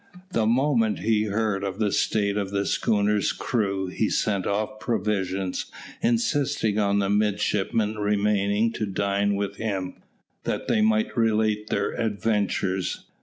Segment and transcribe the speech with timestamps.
[0.31, 5.67] The moment he heard of the state of the schooner's crew he sent off provisions,
[6.01, 9.97] insisting on the midshipmen remaining to dine with him,
[10.43, 13.03] that they might relate their adventures.